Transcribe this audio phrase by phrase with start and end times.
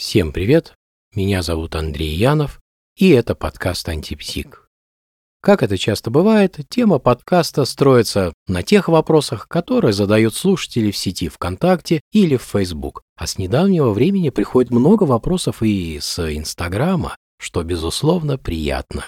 [0.00, 0.72] Всем привет,
[1.14, 2.62] меня зовут Андрей Янов,
[2.96, 4.66] и это подкаст «Антипсих».
[5.42, 11.28] Как это часто бывает, тема подкаста строится на тех вопросах, которые задают слушатели в сети
[11.28, 13.02] ВКонтакте или в Facebook.
[13.14, 19.04] А с недавнего времени приходит много вопросов и с Инстаграма, что, безусловно, приятно.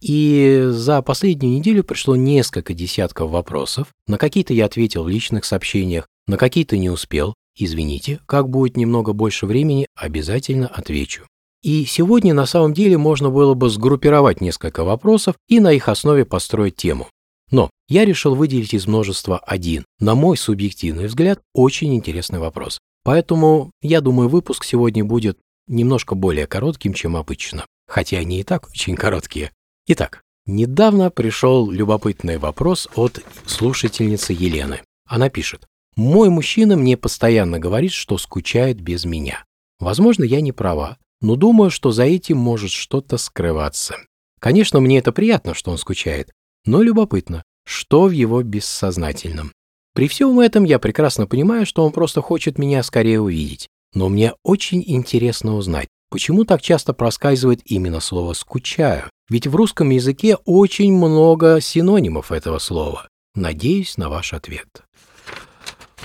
[0.00, 3.88] И за последнюю неделю пришло несколько десятков вопросов.
[4.06, 7.34] На какие-то я ответил в личных сообщениях, на какие-то не успел.
[7.56, 11.26] Извините, как будет немного больше времени, обязательно отвечу.
[11.62, 16.24] И сегодня на самом деле можно было бы сгруппировать несколько вопросов и на их основе
[16.24, 17.08] построить тему.
[17.50, 22.78] Но я решил выделить из множества один, на мой субъективный взгляд, очень интересный вопрос.
[23.04, 25.38] Поэтому, я думаю, выпуск сегодня будет
[25.68, 27.64] немножко более коротким, чем обычно.
[27.88, 29.52] Хотя они и так очень короткие.
[29.86, 34.82] Итак, недавно пришел любопытный вопрос от слушательницы Елены.
[35.06, 35.66] Она пишет.
[35.96, 39.44] «Мой мужчина мне постоянно говорит, что скучает без меня.
[39.80, 43.96] Возможно, я не права, но думаю, что за этим может что-то скрываться.
[44.40, 46.30] Конечно, мне это приятно, что он скучает,
[46.64, 49.52] но любопытно, что в его бессознательном.
[49.94, 53.68] При всем этом я прекрасно понимаю, что он просто хочет меня скорее увидеть.
[53.94, 59.10] Но мне очень интересно узнать, почему так часто проскальзывает именно слово «скучаю».
[59.30, 63.08] Ведь в русском языке очень много синонимов этого слова.
[63.34, 64.85] Надеюсь на ваш ответ.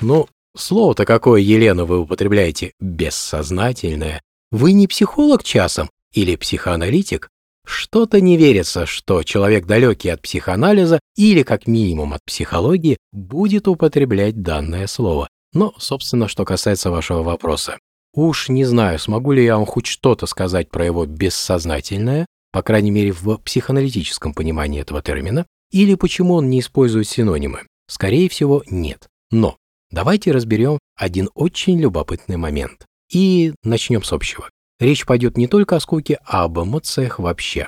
[0.00, 2.72] Ну, слово-то какое, Елена, вы употребляете?
[2.80, 4.22] Бессознательное.
[4.50, 7.30] Вы не психолог часом или психоаналитик?
[7.66, 14.40] Что-то не верится, что человек далекий от психоанализа или как минимум от психологии будет употреблять
[14.40, 15.28] данное слово.
[15.52, 17.78] Но, собственно, что касается вашего вопроса.
[18.14, 22.90] Уж не знаю, смогу ли я вам хоть что-то сказать про его бессознательное, по крайней
[22.90, 27.62] мере в психоаналитическом понимании этого термина, или почему он не использует синонимы.
[27.86, 29.08] Скорее всего, нет.
[29.30, 29.58] Но
[29.90, 32.86] давайте разберем один очень любопытный момент.
[33.10, 34.50] И начнем с общего.
[34.78, 37.66] Речь пойдет не только о скуке, а об эмоциях вообще.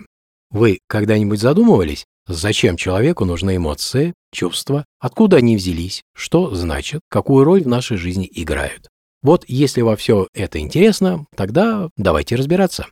[0.50, 7.62] Вы когда-нибудь задумывались, зачем человеку нужны эмоции, чувства, откуда они взялись, что значит, какую роль
[7.62, 8.88] в нашей жизни играют?
[9.22, 12.86] Вот если во все это интересно, тогда давайте разбираться.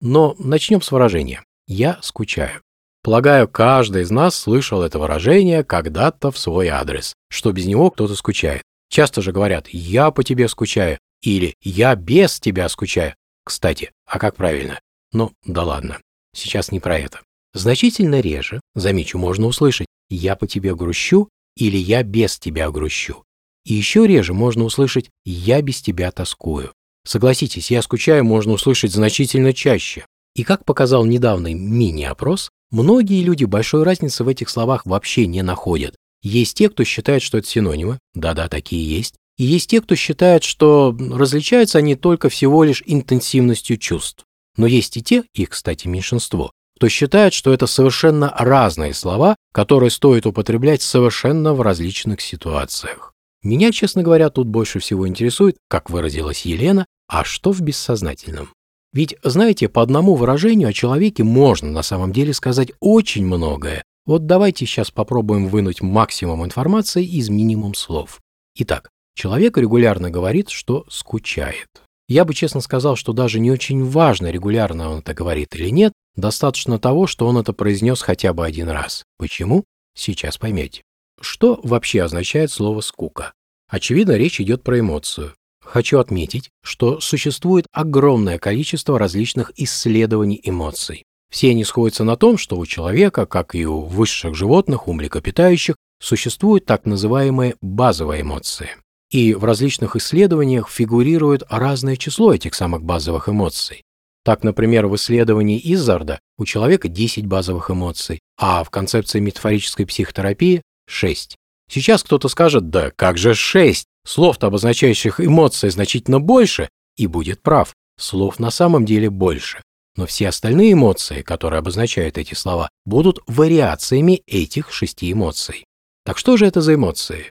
[0.00, 2.60] Но начнем с выражения «я скучаю».
[3.02, 8.14] Полагаю, каждый из нас слышал это выражение когда-то в свой адрес, что без него кто-то
[8.14, 8.62] скучает.
[8.94, 13.16] Часто же говорят «я по тебе скучаю», или «я без тебя скучаю».
[13.44, 14.78] Кстати, а как правильно?
[15.12, 15.98] Ну, да ладно,
[16.32, 17.20] сейчас не про это.
[17.54, 23.24] Значительно реже, замечу, можно услышать «я по тебе грущу» или «я без тебя грущу».
[23.64, 26.72] И еще реже можно услышать «я без тебя тоскую».
[27.04, 30.06] Согласитесь, «я скучаю» можно услышать значительно чаще.
[30.36, 35.96] И как показал недавний мини-опрос, многие люди большой разницы в этих словах вообще не находят.
[36.24, 40.42] Есть те, кто считает, что это синонимы, да-да, такие есть, и есть те, кто считает,
[40.42, 44.24] что различаются они только всего лишь интенсивностью чувств.
[44.56, 49.90] Но есть и те, их, кстати, меньшинство, кто считает, что это совершенно разные слова, которые
[49.90, 53.12] стоит употреблять совершенно в различных ситуациях.
[53.42, 58.48] Меня, честно говоря, тут больше всего интересует, как выразилась Елена, а что в бессознательном.
[58.94, 63.84] Ведь, знаете, по одному выражению о человеке можно на самом деле сказать очень многое.
[64.06, 68.20] Вот давайте сейчас попробуем вынуть максимум информации из минимум слов.
[68.56, 71.68] Итак, Человек регулярно говорит, что скучает.
[72.08, 75.92] Я бы честно сказал, что даже не очень важно, регулярно он это говорит или нет,
[76.16, 79.04] достаточно того, что он это произнес хотя бы один раз.
[79.16, 79.64] Почему?
[79.96, 80.82] Сейчас поймете.
[81.20, 83.32] Что вообще означает слово «скука»?
[83.68, 85.32] Очевидно, речь идет про эмоцию.
[85.62, 91.04] Хочу отметить, что существует огромное количество различных исследований эмоций.
[91.34, 95.74] Все они сходятся на том, что у человека, как и у высших животных, у млекопитающих,
[96.00, 98.70] существуют так называемые базовые эмоции.
[99.10, 103.82] И в различных исследованиях фигурирует разное число этих самых базовых эмоций.
[104.24, 110.62] Так, например, в исследовании Иззарда у человека 10 базовых эмоций, а в концепции метафорической психотерапии
[110.86, 111.34] 6.
[111.68, 113.84] Сейчас кто-то скажет, да как же 6?
[114.06, 117.74] Слов-то, обозначающих эмоции, значительно больше, и будет прав.
[117.98, 119.62] Слов на самом деле больше.
[119.96, 125.64] Но все остальные эмоции, которые обозначают эти слова, будут вариациями этих шести эмоций.
[126.04, 127.30] Так что же это за эмоции?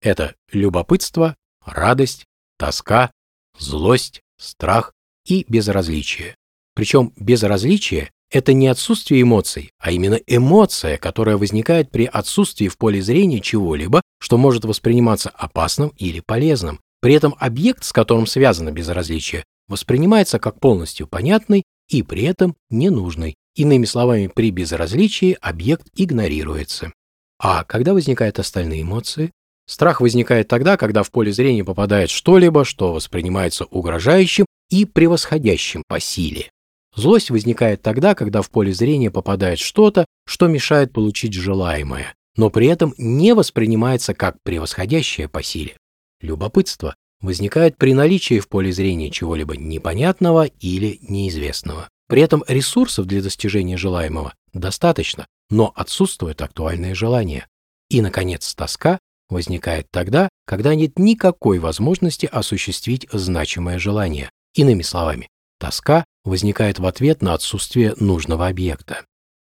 [0.00, 2.24] Это любопытство, радость,
[2.58, 3.10] тоска,
[3.58, 4.92] злость, страх
[5.26, 6.34] и безразличие.
[6.74, 13.02] Причем безразличие– это не отсутствие эмоций, а именно эмоция, которая возникает при отсутствии в поле
[13.02, 16.80] зрения чего-либо, что может восприниматься опасным или полезным.
[17.00, 23.34] При этом объект, с которым связано безразличие, воспринимается как полностью понятный и при этом ненужный.
[23.54, 26.92] Иными словами, при безразличии объект игнорируется.
[27.40, 29.32] А когда возникают остальные эмоции?
[29.66, 36.00] Страх возникает тогда, когда в поле зрения попадает что-либо, что воспринимается угрожающим и превосходящим по
[36.00, 36.50] силе.
[36.94, 42.66] Злость возникает тогда, когда в поле зрения попадает что-то, что мешает получить желаемое, но при
[42.66, 45.76] этом не воспринимается как превосходящее по силе.
[46.20, 51.88] Любопытство возникает при наличии в поле зрения чего-либо непонятного или неизвестного.
[52.08, 57.46] При этом ресурсов для достижения желаемого достаточно, но отсутствует актуальное желание.
[57.90, 58.98] И, наконец, тоска
[59.28, 64.30] возникает тогда, когда нет никакой возможности осуществить значимое желание.
[64.54, 65.28] Иными словами,
[65.58, 69.04] тоска возникает в ответ на отсутствие нужного объекта.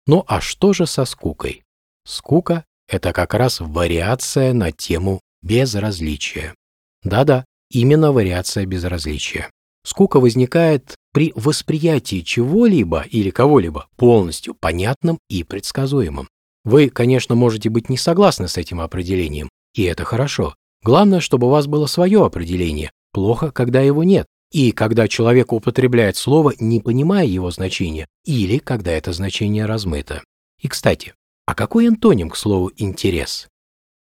[0.08, 1.64] Ну а что же со скукой?
[2.06, 6.56] Скука– это как раз вариация на тему безразличия.
[7.04, 9.50] Да-да, именно вариация безразличия.
[9.84, 16.28] Скука возникает при восприятии чего-либо или кого-либо полностью понятным и предсказуемым.
[16.64, 20.54] Вы, конечно, можете быть не согласны с этим определением, и это хорошо.
[20.84, 22.92] Главное, чтобы у вас было свое определение.
[23.12, 24.28] Плохо, когда его нет.
[24.52, 30.22] И когда человек употребляет слово, не понимая его значения, или когда это значение размыто.
[30.60, 31.14] И, кстати,
[31.46, 33.48] а какой антоним к слову «интерес»?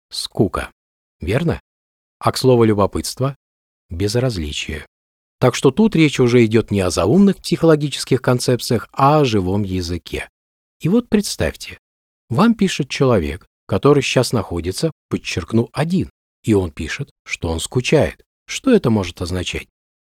[0.09, 0.71] Скука.
[1.19, 1.59] Верно?
[2.19, 3.35] А к слову «любопытство»?
[3.92, 4.86] Безразличие.
[5.40, 10.30] Так что тут речь уже идет не о заумных психологических концепциях, а о живом языке.
[10.80, 11.78] И вот представьте,
[12.30, 16.10] вам пишет человек, который сейчас находится, подчеркну, один,
[16.44, 18.24] и он пишет, что он скучает.
[18.48, 19.68] Что это может означать?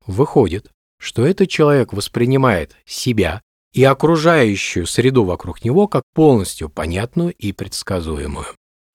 [0.07, 3.43] Выходит, что этот человек воспринимает себя
[3.73, 8.47] и окружающую среду вокруг него как полностью понятную и предсказуемую.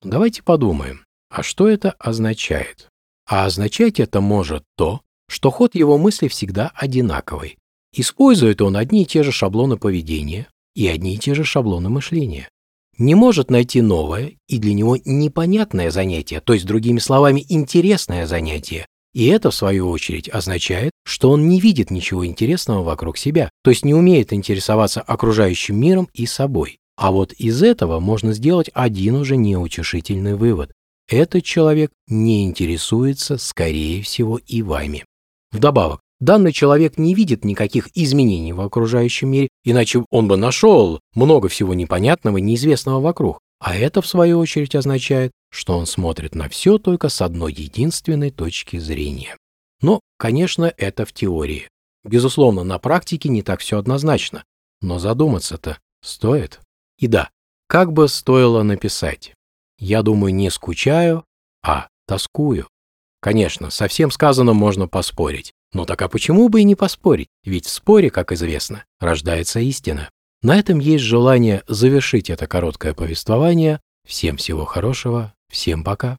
[0.03, 2.89] Давайте подумаем, а что это означает?
[3.27, 7.57] А означать это может то, что ход его мысли всегда одинаковый.
[7.93, 12.49] Использует он одни и те же шаблоны поведения и одни и те же шаблоны мышления.
[12.97, 18.85] Не может найти новое и для него непонятное занятие, то есть, другими словами, интересное занятие.
[19.13, 23.71] И это, в свою очередь, означает, что он не видит ничего интересного вокруг себя, то
[23.71, 26.77] есть не умеет интересоваться окружающим миром и собой.
[26.95, 30.71] А вот из этого можно сделать один уже неутешительный вывод.
[31.07, 35.05] Этот человек не интересуется, скорее всего, и вами.
[35.51, 41.47] Вдобавок, данный человек не видит никаких изменений в окружающем мире, иначе он бы нашел много
[41.47, 43.39] всего непонятного и неизвестного вокруг.
[43.59, 48.29] А это, в свою очередь, означает, что он смотрит на все только с одной единственной
[48.29, 49.37] точки зрения.
[49.81, 51.69] Но, конечно, это в теории.
[52.03, 54.43] Безусловно, на практике не так все однозначно.
[54.81, 56.59] Но задуматься-то стоит.
[56.99, 57.29] И да,
[57.67, 59.33] как бы стоило написать.
[59.79, 61.23] Я думаю, не скучаю,
[61.63, 62.67] а тоскую.
[63.21, 65.53] Конечно, со всем сказанным можно поспорить.
[65.73, 67.27] Но так а почему бы и не поспорить?
[67.43, 70.09] Ведь в споре, как известно, рождается истина.
[70.41, 73.81] На этом есть желание завершить это короткое повествование.
[74.07, 76.17] Всем всего хорошего, всем пока.